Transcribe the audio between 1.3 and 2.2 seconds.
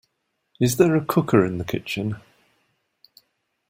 in the kitchen?